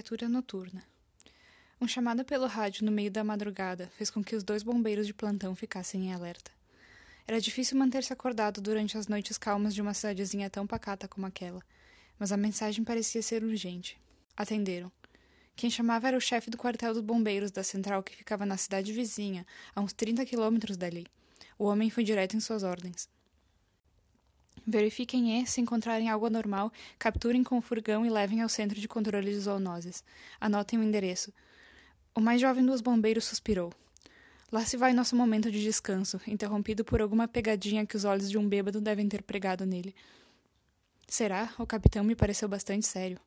[0.00, 0.82] Criatura noturna.
[1.78, 5.12] Um chamado pelo rádio no meio da madrugada fez com que os dois bombeiros de
[5.12, 6.50] plantão ficassem em alerta.
[7.26, 11.62] Era difícil manter-se acordado durante as noites calmas de uma cidadezinha tão pacata como aquela,
[12.18, 14.00] mas a mensagem parecia ser urgente.
[14.34, 14.90] Atenderam.
[15.54, 18.94] Quem chamava era o chefe do quartel dos bombeiros da central que ficava na cidade
[18.94, 21.06] vizinha, a uns 30 quilômetros dali.
[21.58, 23.06] O homem foi direto em suas ordens.
[24.66, 28.86] Verifiquem e, se encontrarem algo anormal, capturem com o furgão e levem ao centro de
[28.86, 30.04] controle de zoonoses.
[30.40, 31.32] Anotem o endereço.
[32.14, 33.72] O mais jovem dos bombeiros suspirou.
[34.52, 38.36] Lá se vai nosso momento de descanso, interrompido por alguma pegadinha que os olhos de
[38.36, 39.94] um bêbado devem ter pregado nele.
[41.06, 41.52] Será?
[41.58, 43.18] O capitão me pareceu bastante sério.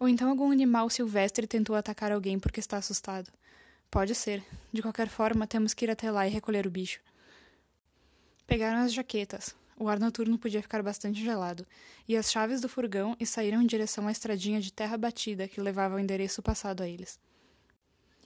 [0.00, 3.30] Ou então algum animal silvestre tentou atacar alguém porque está assustado.
[3.90, 4.44] Pode ser.
[4.72, 7.00] De qualquer forma, temos que ir até lá e recolher o bicho.
[8.48, 9.54] Pegaram as jaquetas.
[9.76, 11.66] O ar noturno podia ficar bastante gelado,
[12.08, 15.60] e as chaves do furgão e saíram em direção à estradinha de terra batida que
[15.60, 17.20] levava ao endereço passado a eles.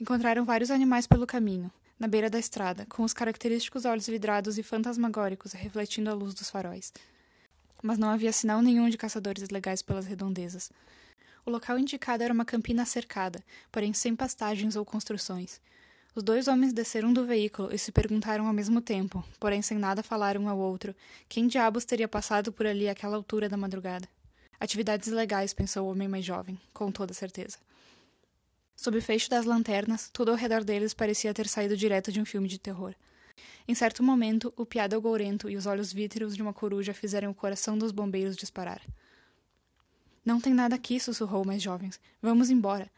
[0.00, 4.62] Encontraram vários animais pelo caminho, na beira da estrada, com os característicos olhos vidrados e
[4.62, 6.92] fantasmagóricos refletindo a luz dos faróis.
[7.82, 10.70] Mas não havia sinal nenhum de caçadores legais pelas redondezas.
[11.44, 15.60] O local indicado era uma campina cercada, porém sem pastagens ou construções,
[16.14, 20.02] os dois homens desceram do veículo e se perguntaram ao mesmo tempo, porém sem nada
[20.02, 20.94] falar um ao outro,
[21.28, 24.08] quem diabos teria passado por ali àquela altura da madrugada.
[24.60, 27.58] Atividades ilegais, pensou o homem mais jovem, com toda certeza.
[28.76, 32.24] Sob o feixe das lanternas, tudo ao redor deles parecia ter saído direto de um
[32.24, 32.94] filme de terror.
[33.66, 37.34] Em certo momento, o piado gourento e os olhos vítreos de uma coruja fizeram o
[37.34, 38.80] coração dos bombeiros disparar.
[40.24, 42.00] Não tem nada aqui, sussurrou o mais jovens.
[42.22, 42.90] Vamos embora.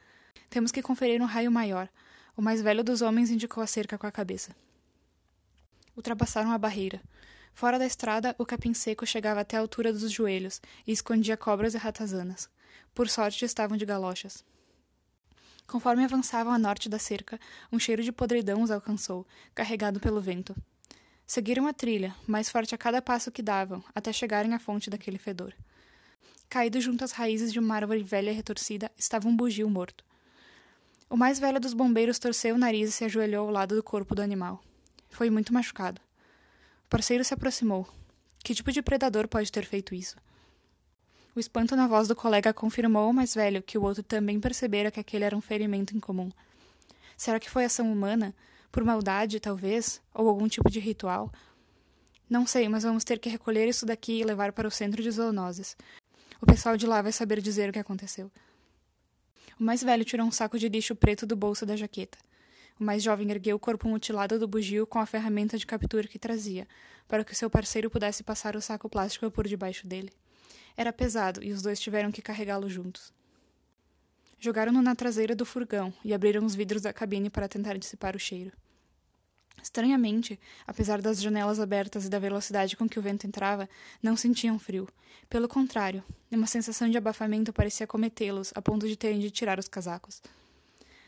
[0.50, 1.88] Temos que conferir um raio maior.
[2.36, 4.54] O mais velho dos homens indicou a cerca com a cabeça.
[5.96, 7.00] Ultrapassaram a barreira.
[7.54, 11.72] Fora da estrada, o capim seco chegava até a altura dos joelhos e escondia cobras
[11.72, 12.50] e ratazanas.
[12.94, 14.44] Por sorte, estavam de galochas.
[15.66, 17.40] Conforme avançavam a norte da cerca,
[17.72, 20.54] um cheiro de podridão os alcançou, carregado pelo vento.
[21.26, 25.18] Seguiram a trilha, mais forte a cada passo que davam, até chegarem à fonte daquele
[25.18, 25.54] fedor.
[26.50, 30.04] Caído junto às raízes de uma árvore velha e retorcida, estava um bugio morto.
[31.08, 34.14] O mais velho dos bombeiros torceu o nariz e se ajoelhou ao lado do corpo
[34.14, 34.60] do animal.
[35.08, 36.00] Foi muito machucado.
[36.84, 37.88] O parceiro se aproximou.
[38.42, 40.16] Que tipo de predador pode ter feito isso?
[41.34, 44.90] O espanto na voz do colega confirmou ao mais velho que o outro também percebera
[44.90, 46.30] que aquele era um ferimento incomum.
[47.16, 48.34] Será que foi ação humana?
[48.72, 50.00] Por maldade, talvez?
[50.12, 51.32] Ou algum tipo de ritual?
[52.28, 55.10] Não sei, mas vamos ter que recolher isso daqui e levar para o centro de
[55.10, 55.76] zoonoses.
[56.40, 58.30] O pessoal de lá vai saber dizer o que aconteceu.
[59.58, 62.18] O mais velho tirou um saco de lixo preto do bolso da jaqueta.
[62.78, 66.18] O mais jovem ergueu o corpo mutilado do bugio com a ferramenta de captura que
[66.18, 66.68] trazia,
[67.08, 70.12] para que seu parceiro pudesse passar o saco plástico por debaixo dele.
[70.76, 73.10] Era pesado e os dois tiveram que carregá-lo juntos.
[74.38, 78.20] Jogaram-no na traseira do furgão e abriram os vidros da cabine para tentar dissipar o
[78.20, 78.52] cheiro.
[79.62, 83.68] Estranhamente, apesar das janelas abertas e da velocidade com que o vento entrava,
[84.02, 84.88] não sentiam frio.
[85.28, 89.68] Pelo contrário, uma sensação de abafamento parecia cometê-los, a ponto de terem de tirar os
[89.68, 90.22] casacos.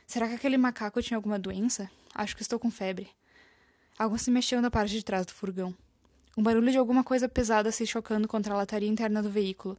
[0.07, 1.91] Será que aquele macaco tinha alguma doença?
[2.15, 3.09] Acho que estou com febre.
[3.99, 5.75] Algo se mexeu na parte de trás do furgão.
[6.37, 9.77] Um barulho de alguma coisa pesada se chocando contra a lataria interna do veículo.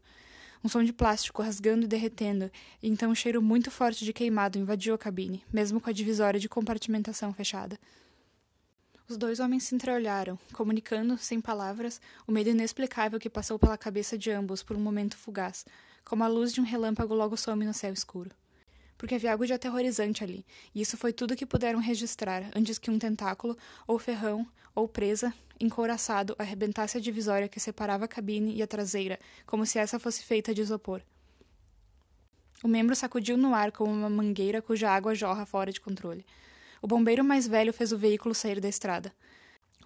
[0.63, 2.51] Um som de plástico rasgando e derretendo,
[2.83, 6.39] e então um cheiro muito forte de queimado invadiu a cabine, mesmo com a divisória
[6.39, 7.79] de compartimentação fechada.
[9.09, 14.15] Os dois homens se entreolharam, comunicando, sem palavras, o medo inexplicável que passou pela cabeça
[14.15, 15.65] de ambos por um momento fugaz,
[16.05, 18.29] como a luz de um relâmpago logo some no céu escuro.
[18.99, 22.91] Porque havia algo de aterrorizante ali, e isso foi tudo que puderam registrar antes que
[22.91, 28.61] um tentáculo, ou ferrão, ou presa, encouraçado, arrebentasse a divisória que separava a cabine e
[28.61, 29.17] a traseira,
[29.47, 31.01] como se essa fosse feita de isopor.
[32.63, 36.23] O membro sacudiu no ar como uma mangueira cuja água jorra fora de controle.
[36.81, 39.13] O bombeiro mais velho fez o veículo sair da estrada.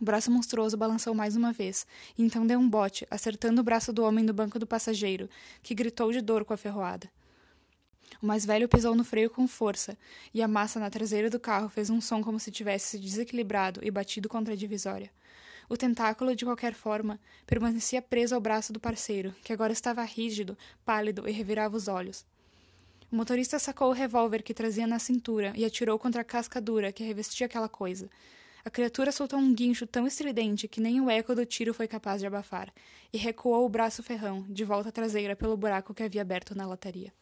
[0.02, 1.88] O braço monstruoso balançou mais uma vez,
[2.18, 5.30] e então deu um bote, acertando o braço do homem do banco do passageiro,
[5.62, 7.10] que gritou de dor com a ferroada.
[8.22, 9.98] O mais velho pisou no freio com força,
[10.34, 13.80] e a massa na traseira do carro fez um som como se tivesse se desequilibrado
[13.84, 15.12] e batido contra a divisória.
[15.70, 20.58] O tentáculo, de qualquer forma, permanecia preso ao braço do parceiro, que agora estava rígido,
[20.86, 22.26] pálido e revirava os olhos.
[23.14, 26.92] O motorista sacou o revólver que trazia na cintura e atirou contra a casca dura
[26.92, 28.10] que revestia aquela coisa.
[28.66, 32.22] A criatura soltou um guincho tão estridente que nem o eco do tiro foi capaz
[32.22, 32.74] de abafar,
[33.14, 37.14] e recuou o braço ferrão, de volta traseira pelo buraco que havia aberto na lataria.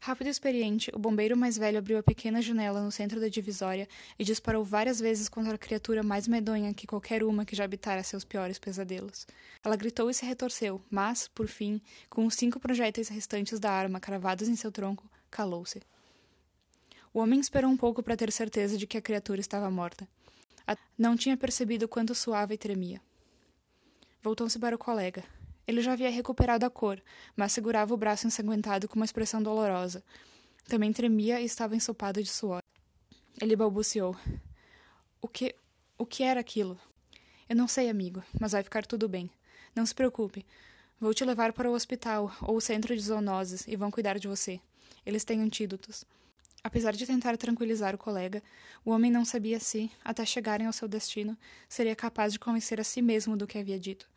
[0.00, 3.88] Rápido e experiente, o bombeiro mais velho abriu a pequena janela no centro da divisória
[4.18, 8.02] e disparou várias vezes contra a criatura mais medonha que qualquer uma que já habitara
[8.02, 9.24] seus piores pesadelos.
[9.64, 11.80] Ela gritou e se retorceu, mas, por fim,
[12.10, 15.82] com os cinco projéteis restantes da arma cravados em seu tronco, calou-se.
[17.12, 20.08] O homem esperou um pouco para ter certeza de que a criatura estava morta.
[20.96, 23.00] Não tinha percebido quanto suava e tremia.
[24.22, 25.24] Voltou-se para o colega.
[25.66, 27.00] Ele já havia recuperado a cor,
[27.36, 30.02] mas segurava o braço ensanguentado com uma expressão dolorosa.
[30.66, 32.62] Também tremia e estava ensopado de suor.
[33.40, 34.16] Ele balbuciou.
[35.20, 35.54] O que.
[35.96, 36.78] O que era aquilo?
[37.48, 39.30] Eu não sei, amigo, mas vai ficar tudo bem.
[39.74, 40.44] Não se preocupe.
[41.00, 44.28] Vou te levar para o hospital ou o centro de zoonoses e vão cuidar de
[44.28, 44.60] você.
[45.04, 46.04] Eles têm antídotos.
[46.62, 48.42] Apesar de tentar tranquilizar o colega,
[48.84, 51.36] o homem não sabia se, até chegarem ao seu destino,
[51.68, 54.08] seria capaz de convencer a si mesmo do que havia dito.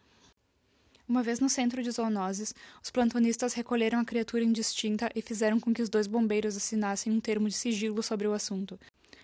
[1.08, 5.74] Uma vez no centro de zoonoses, os plantonistas recolheram a criatura indistinta e fizeram com
[5.74, 8.80] que os dois bombeiros assinassem um termo de sigilo sobre o assunto,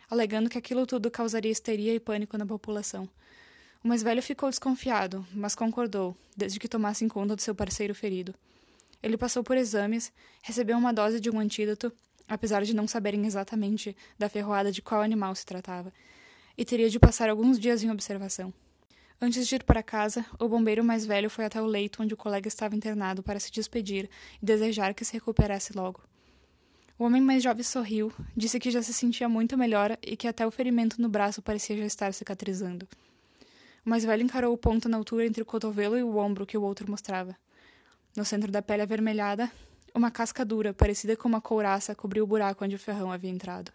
[0.09, 3.09] alegando que aquilo tudo causaria histeria e pânico na população.
[3.83, 8.35] O mais velho ficou desconfiado, mas concordou, desde que tomassem conta do seu parceiro ferido.
[9.01, 10.11] Ele passou por exames,
[10.41, 11.91] recebeu uma dose de um antídoto,
[12.27, 15.93] apesar de não saberem exatamente da ferroada de qual animal se tratava,
[16.57, 18.53] e teria de passar alguns dias em observação.
[19.19, 22.17] Antes de ir para casa, o bombeiro mais velho foi até o leito onde o
[22.17, 24.09] colega estava internado para se despedir
[24.41, 26.01] e desejar que se recuperasse logo.
[26.99, 30.45] O homem mais jovem sorriu, disse que já se sentia muito melhor e que até
[30.45, 32.87] o ferimento no braço parecia já estar cicatrizando.
[33.85, 36.57] O mais velho encarou o ponto na altura entre o cotovelo e o ombro que
[36.57, 37.35] o outro mostrava.
[38.17, 39.51] No centro da pele avermelhada,
[39.93, 43.71] uma casca dura, parecida com uma couraça, cobriu o buraco onde o ferrão havia entrado.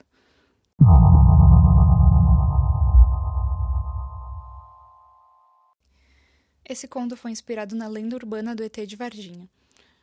[6.68, 9.48] Esse conto foi inspirado na lenda urbana do ET de Varginha.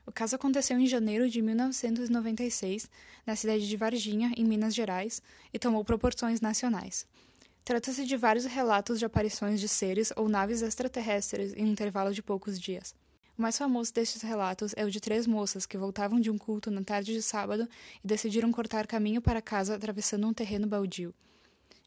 [0.05, 2.89] O caso aconteceu em janeiro de 1996,
[3.27, 5.21] na cidade de Varginha, em Minas Gerais,
[5.53, 7.05] e tomou proporções nacionais.
[7.65, 12.23] Trata-se de vários relatos de aparições de seres ou naves extraterrestres em um intervalo de
[12.23, 12.95] poucos dias.
[13.39, 16.69] O mais famoso destes relatos é o de três moças que voltavam de um culto
[16.69, 17.69] na tarde de sábado
[18.03, 21.13] e decidiram cortar caminho para casa atravessando um terreno baldio.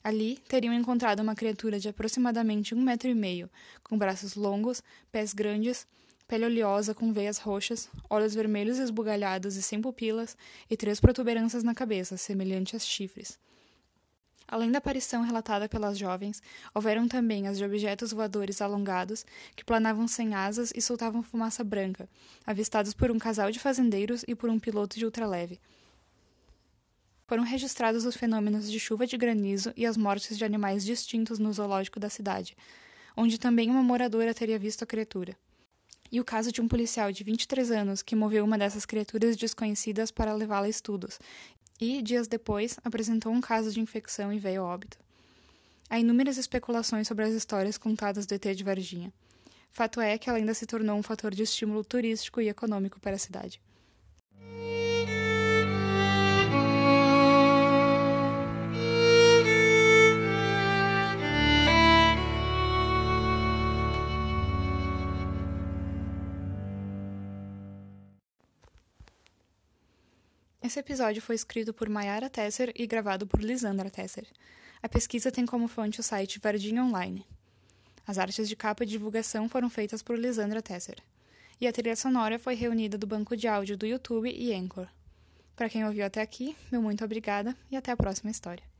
[0.03, 3.51] Ali, teriam encontrado uma criatura de aproximadamente um metro e meio,
[3.85, 4.83] com braços longos,
[5.13, 5.87] pés grandes,
[6.27, 10.35] pele oleosa com veias roxas, olhos vermelhos esbugalhados e sem pupilas,
[10.71, 13.39] e três protuberâncias na cabeça, semelhantes a chifres.
[14.47, 16.43] Além da aparição relatada pelas jovens,
[16.75, 19.25] houveram também as de objetos voadores alongados
[19.57, 22.09] que planavam sem asas e soltavam fumaça branca,
[22.47, 25.61] avistados por um casal de fazendeiros e por um piloto de ultraleve
[27.33, 31.51] foram registrados os fenômenos de chuva de granizo e as mortes de animais distintos no
[31.51, 32.55] zoológico da cidade,
[33.17, 35.35] onde também uma moradora teria visto a criatura.
[36.11, 40.11] E o caso de um policial de 23 anos que moveu uma dessas criaturas desconhecidas
[40.11, 41.19] para levá-la a estudos,
[41.83, 44.97] e, dias depois, apresentou um caso de infecção e veio óbito.
[45.91, 49.13] Há inúmeras especulações sobre as histórias contadas do ET de Varginha.
[49.69, 53.17] Fato é que ela ainda se tornou um fator de estímulo turístico e econômico para
[53.17, 53.61] a cidade.
[70.63, 74.25] Esse episódio foi escrito por Mayara Tesser e gravado por Lisandra Tesser.
[74.81, 77.27] A pesquisa tem como fonte o site Varginha Online.
[78.07, 80.99] As artes de capa e divulgação foram feitas por Lisandra Tesser.
[81.61, 84.87] E a trilha sonora foi reunida do banco de áudio do YouTube e Anchor.
[85.57, 88.72] Para quem ouviu até aqui, meu muito obrigada e até a próxima história.